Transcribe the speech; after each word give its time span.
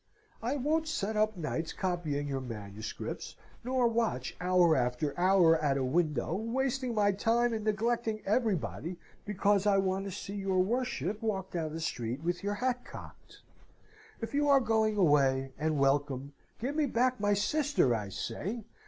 I 0.41 0.55
won't 0.55 0.87
set 0.87 1.15
up 1.15 1.33
of 1.37 1.37
nights 1.37 1.73
copying 1.73 2.27
your 2.27 2.41
manuscripts, 2.41 3.35
nor 3.63 3.87
watch 3.87 4.35
hour 4.41 4.75
after 4.75 5.13
hour 5.15 5.55
at 5.59 5.77
a 5.77 5.83
window 5.85 6.33
wasting 6.33 6.95
my 6.95 7.11
time 7.11 7.53
and 7.53 7.63
neglecting 7.63 8.23
everybody 8.25 8.97
because 9.25 9.67
I 9.67 9.77
want 9.77 10.05
to 10.05 10.11
see 10.11 10.33
your 10.33 10.57
worship 10.57 11.21
walk 11.21 11.51
down 11.51 11.71
the 11.71 11.79
street 11.79 12.23
with 12.23 12.41
your 12.43 12.55
hat 12.55 12.83
cocked! 12.83 13.43
If 14.21 14.33
you 14.33 14.47
are 14.49 14.59
going 14.59 14.97
away, 14.97 15.51
and 15.55 15.77
welcome, 15.77 16.33
give 16.57 16.75
me 16.75 16.87
back 16.87 17.19
my 17.19 17.35
sister, 17.35 17.93
I 17.93 18.09
say! 18.09 18.63